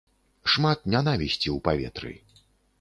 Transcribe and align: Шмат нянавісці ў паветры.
Шмат 0.53 0.79
нянавісці 0.95 1.47
ў 1.53 1.57
паветры. 1.71 2.13